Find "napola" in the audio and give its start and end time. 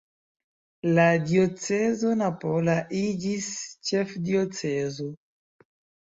2.21-2.77